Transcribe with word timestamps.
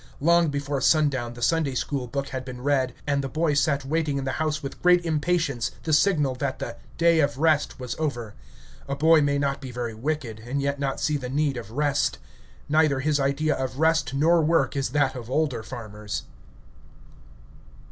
Long 0.19 0.47
before 0.49 0.81
sundown 0.81 1.35
the 1.35 1.43
Sunday 1.43 1.75
school 1.75 2.07
book 2.07 2.29
had 2.29 2.43
been 2.43 2.61
read, 2.61 2.95
and 3.05 3.23
the 3.23 3.29
boy 3.29 3.53
sat 3.53 3.85
waiting 3.85 4.17
in 4.17 4.23
the 4.25 4.31
house 4.41 4.63
with 4.63 4.81
great 4.81 5.05
impatience 5.05 5.69
the 5.83 5.93
signal 5.93 6.33
that 6.41 6.57
the 6.57 6.77
"day 6.97 7.19
of 7.19 7.37
rest" 7.37 7.79
was 7.79 7.95
over. 7.99 8.33
A 8.87 8.95
boy 8.95 9.21
may 9.21 9.37
not 9.37 9.61
be 9.61 9.69
very 9.69 9.93
wicked, 9.93 10.39
and 10.39 10.59
yet 10.59 10.79
not 10.79 10.99
see 10.99 11.17
the 11.17 11.29
need 11.29 11.55
of 11.55 11.69
"rest." 11.69 12.17
Neither 12.67 13.01
his 13.01 13.19
idea 13.19 13.53
of 13.55 13.77
rest 13.77 14.15
nor 14.15 14.41
work 14.41 14.75
is 14.75 14.89
that 14.89 15.13
of 15.15 15.29
older 15.29 15.61
farmers. 15.61 16.23